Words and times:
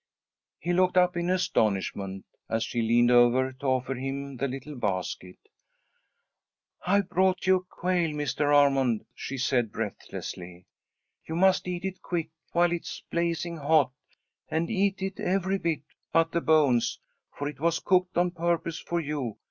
He 0.57 0.73
looked 0.73 0.97
up 0.97 1.15
in 1.15 1.29
astonishment 1.29 2.25
as 2.49 2.63
she 2.63 2.81
leaned 2.81 3.11
over 3.11 3.51
to 3.53 3.65
offer 3.67 3.93
him 3.93 4.37
the 4.37 4.47
little 4.47 4.73
basket. 4.73 5.37
"I've 6.83 7.07
brought 7.07 7.45
you 7.45 7.57
a 7.57 7.63
quail, 7.63 8.09
Mr. 8.09 8.51
Armond," 8.51 9.05
she 9.13 9.37
said, 9.37 9.71
breathlessly. 9.71 10.65
"You 11.27 11.35
must 11.35 11.67
eat 11.67 11.85
it 11.85 12.01
quick, 12.01 12.31
while 12.51 12.71
it's 12.71 13.03
blazing 13.11 13.57
hot, 13.57 13.91
and 14.49 14.71
eat 14.71 15.03
it 15.03 15.19
every 15.19 15.59
bit 15.59 15.83
but 16.11 16.31
the 16.31 16.41
bones, 16.41 16.99
for 17.37 17.47
it 17.47 17.59
was 17.59 17.79
cooked 17.79 18.17
on 18.17 18.31
purpose 18.31 18.79
for 18.79 18.99
you. 18.99 19.37